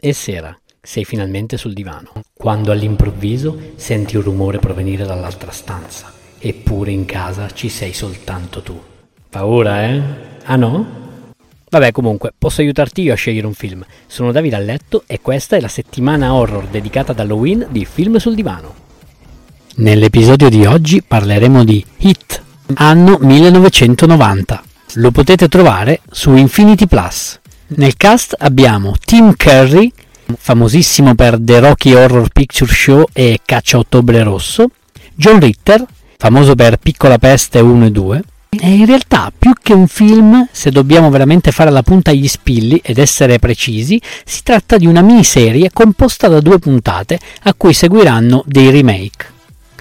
E 0.00 0.12
sera, 0.12 0.56
sei 0.80 1.04
finalmente 1.04 1.56
sul 1.56 1.72
divano, 1.72 2.12
quando 2.32 2.70
all'improvviso 2.70 3.72
senti 3.74 4.14
un 4.14 4.22
rumore 4.22 4.60
provenire 4.60 5.04
dall'altra 5.04 5.50
stanza, 5.50 6.12
eppure 6.38 6.92
in 6.92 7.04
casa 7.04 7.50
ci 7.50 7.68
sei 7.68 7.92
soltanto 7.92 8.62
tu. 8.62 8.80
Paura, 9.28 9.86
eh? 9.86 10.02
Ah 10.44 10.54
no? 10.54 10.86
Vabbè, 11.68 11.90
comunque, 11.90 12.32
posso 12.38 12.60
aiutarti 12.60 13.02
io 13.02 13.12
a 13.12 13.16
scegliere 13.16 13.48
un 13.48 13.54
film. 13.54 13.84
Sono 14.06 14.30
Davide 14.30 14.54
a 14.54 14.60
letto 14.60 15.02
e 15.08 15.20
questa 15.20 15.56
è 15.56 15.60
la 15.60 15.66
settimana 15.66 16.32
horror 16.32 16.68
dedicata 16.68 17.10
ad 17.10 17.18
Halloween 17.18 17.66
di 17.70 17.84
Film 17.84 18.18
sul 18.18 18.36
divano. 18.36 18.72
Nell'episodio 19.78 20.48
di 20.48 20.64
oggi 20.64 21.02
parleremo 21.02 21.64
di 21.64 21.84
Hit, 21.96 22.40
anno 22.74 23.18
1990. 23.20 24.62
Lo 24.94 25.10
potete 25.10 25.48
trovare 25.48 26.02
su 26.08 26.36
Infinity 26.36 26.86
Plus. 26.86 27.37
Nel 27.70 27.98
cast 27.98 28.34
abbiamo 28.38 28.94
Tim 29.04 29.34
Curry, 29.36 29.92
famosissimo 30.38 31.14
per 31.14 31.36
The 31.38 31.58
Rocky 31.60 31.92
Horror 31.92 32.30
Picture 32.30 32.72
Show 32.72 33.04
e 33.12 33.40
Caccia 33.44 33.76
Ottobre 33.76 34.22
Rosso, 34.22 34.70
John 35.14 35.38
Ritter, 35.38 35.84
famoso 36.16 36.54
per 36.54 36.78
Piccola 36.78 37.18
Peste 37.18 37.60
1 37.60 37.84
e 37.84 37.90
2, 37.90 38.22
e 38.58 38.70
in 38.70 38.86
realtà, 38.86 39.30
più 39.36 39.52
che 39.60 39.74
un 39.74 39.86
film, 39.86 40.48
se 40.50 40.70
dobbiamo 40.70 41.10
veramente 41.10 41.52
fare 41.52 41.70
la 41.70 41.82
punta 41.82 42.10
agli 42.10 42.26
spilli 42.26 42.80
ed 42.82 42.96
essere 42.96 43.38
precisi, 43.38 44.00
si 44.24 44.42
tratta 44.42 44.78
di 44.78 44.86
una 44.86 45.02
miniserie 45.02 45.68
composta 45.70 46.28
da 46.28 46.40
due 46.40 46.58
puntate 46.58 47.18
a 47.42 47.52
cui 47.54 47.74
seguiranno 47.74 48.44
dei 48.46 48.70
remake. 48.70 49.36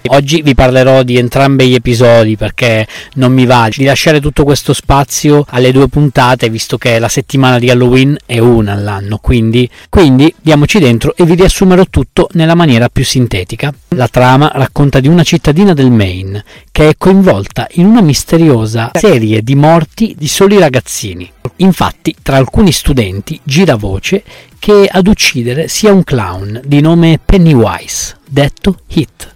Oggi 0.07 0.41
vi 0.41 0.55
parlerò 0.55 1.03
di 1.03 1.17
entrambi 1.17 1.67
gli 1.67 1.73
episodi 1.73 2.37
perché 2.37 2.87
non 3.15 3.33
mi 3.33 3.45
va 3.45 3.67
di 3.75 3.83
lasciare 3.83 4.21
tutto 4.21 4.43
questo 4.43 4.73
spazio 4.73 5.45
alle 5.49 5.71
due 5.71 5.89
puntate 5.89 6.49
visto 6.49 6.77
che 6.77 6.97
la 6.99 7.09
settimana 7.09 7.59
di 7.59 7.69
Halloween 7.69 8.15
è 8.25 8.39
una 8.39 8.73
all'anno, 8.73 9.17
quindi, 9.17 9.69
quindi 9.89 10.33
diamoci 10.39 10.79
dentro 10.79 11.15
e 11.15 11.25
vi 11.25 11.35
riassumerò 11.35 11.83
tutto 11.89 12.29
nella 12.33 12.55
maniera 12.55 12.89
più 12.89 13.03
sintetica. 13.03 13.73
La 13.89 14.07
trama 14.07 14.51
racconta 14.53 14.99
di 14.99 15.07
una 15.07 15.23
cittadina 15.23 15.73
del 15.73 15.91
Maine 15.91 16.43
che 16.71 16.89
è 16.89 16.95
coinvolta 16.97 17.67
in 17.71 17.85
una 17.85 18.01
misteriosa 18.01 18.91
serie 18.93 19.41
di 19.41 19.55
morti 19.55 20.15
di 20.17 20.27
soli 20.27 20.57
ragazzini. 20.57 21.29
Infatti, 21.57 22.15
tra 22.21 22.37
alcuni 22.37 22.71
studenti 22.71 23.39
gira 23.43 23.75
voce 23.75 24.23
che 24.59 24.87
ad 24.89 25.07
uccidere 25.07 25.67
sia 25.67 25.91
un 25.91 26.03
clown 26.03 26.61
di 26.63 26.81
nome 26.81 27.19
Pennywise, 27.23 28.17
detto 28.27 28.79
Hit 28.87 29.35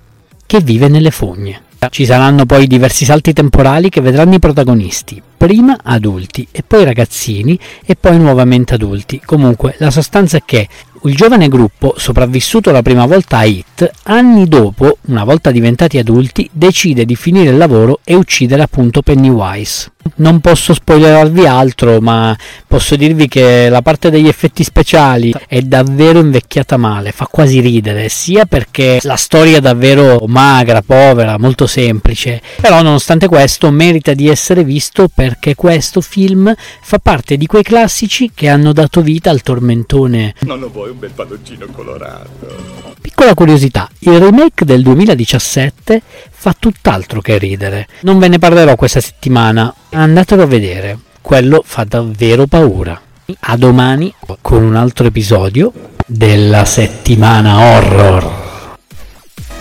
che 0.52 0.60
vive 0.60 0.90
nelle 0.90 1.12
fogne. 1.12 1.62
Ci 1.90 2.04
saranno 2.04 2.46
poi 2.46 2.68
diversi 2.68 3.06
salti 3.06 3.32
temporali 3.32 3.88
che 3.88 4.02
vedranno 4.02 4.36
i 4.36 4.40
protagonisti, 4.40 5.22
prima 5.38 5.78
adulti 5.82 6.46
e 6.52 6.62
poi 6.62 6.84
ragazzini 6.84 7.58
e 7.86 7.96
poi 7.96 8.20
nuovamente 8.20 8.74
adulti. 8.74 9.22
Comunque 9.24 9.76
la 9.78 9.90
sostanza 9.90 10.36
è 10.36 10.42
che 10.44 10.68
il 11.04 11.16
giovane 11.16 11.48
gruppo, 11.48 11.94
sopravvissuto 11.96 12.70
la 12.72 12.82
prima 12.82 13.06
volta 13.06 13.38
a 13.38 13.46
Hit, 13.46 13.90
anni 14.04 14.46
dopo, 14.50 14.98
una 15.04 15.24
volta 15.24 15.52
diventati 15.52 15.98
adulti, 15.98 16.50
decide 16.52 17.06
di 17.06 17.16
finire 17.16 17.52
il 17.52 17.58
lavoro 17.58 18.02
e 18.04 18.16
uccidere 18.16 18.62
appunto 18.62 19.02
Pennywise. 19.02 19.90
Non 20.16 20.40
posso 20.40 20.74
spoilerarvi 20.74 21.46
altro, 21.46 22.00
ma 22.00 22.36
posso 22.68 22.96
dirvi 22.96 23.28
che 23.28 23.70
la 23.70 23.82
parte 23.82 24.10
degli 24.10 24.28
effetti 24.28 24.64
speciali 24.64 25.34
è 25.48 25.62
davvero 25.62 26.20
invecchiata 26.20 26.78
male, 26.78 27.12
fa 27.12 27.28
quasi 27.30 27.60
ridere, 27.60 28.10
sia 28.10 28.46
perché 28.46 29.00
la 29.04 29.16
storia 29.16 29.58
è 29.58 29.62
davvero 29.62 30.24
magra, 30.28 30.82
povera, 30.82 31.38
molto 31.38 31.68
semplice, 31.68 32.42
però 32.60 32.82
nonostante 32.82 33.28
questo 33.28 33.70
merita 33.72 34.14
di 34.14 34.28
essere 34.28 34.64
visto 34.64 35.08
perché 35.14 35.56
questo 35.56 36.02
film 36.02 36.54
fa 36.82 37.00
parte 37.00 37.38
di 37.38 37.46
quei 37.46 37.64
classici 37.64 38.32
che 38.34 38.50
hanno 38.50 38.74
dato 38.74 39.02
vita 39.02 39.30
al 39.30 39.42
tormentone. 39.42 40.36
Non 40.42 40.60
lo 40.60 40.70
vuoi 40.70 40.90
un 40.90 41.00
bel 41.00 41.12
palloncino 41.12 41.68
colorato? 41.68 42.91
Piccola 43.22 43.38
curiosità, 43.38 43.88
il 44.00 44.20
remake 44.20 44.66
del 44.66 44.82
2017 44.82 46.02
fa 46.32 46.56
tutt'altro 46.58 47.22
che 47.22 47.38
ridere. 47.38 47.88
Non 48.00 48.18
ve 48.18 48.28
ne 48.28 48.40
parlerò 48.40 48.76
questa 48.76 49.00
settimana, 49.00 49.72
andatelo 49.92 50.42
a 50.42 50.48
vedere, 50.48 50.98
quello 51.22 51.62
fa 51.64 51.84
davvero 51.84 52.48
paura. 52.48 53.00
A 53.42 53.58
domani 53.58 54.12
con 54.42 54.64
un 54.64 54.76
altro 54.76 55.06
episodio 55.06 55.72
della 56.08 56.66
settimana 56.66 57.60
horror. 57.60 58.78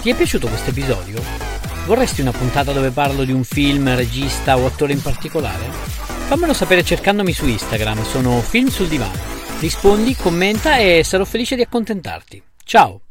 Ti 0.00 0.09
è 0.09 0.15
piaciuto 0.15 0.47
questo 0.47 0.70
episodio? 0.70 1.20
Vorresti 1.84 2.22
una 2.22 2.32
puntata 2.32 2.72
dove 2.72 2.88
parlo 2.88 3.25
di 3.25 3.32
un 3.32 3.44
film, 3.44 3.94
regista 3.94 4.56
o 4.56 4.65
attore 4.65 4.94
in 4.94 5.03
particolare? 5.03 5.66
Fammelo 6.28 6.54
sapere 6.54 6.82
cercandomi 6.82 7.34
su 7.34 7.47
Instagram, 7.47 8.04
sono 8.04 8.41
Film 8.41 8.69
sul 8.69 8.88
Divano. 8.88 9.19
Rispondi, 9.59 10.16
commenta 10.16 10.78
e 10.78 11.03
sarò 11.04 11.26
felice 11.26 11.56
di 11.56 11.60
accontentarti. 11.60 12.43
Ciao! 12.65 13.03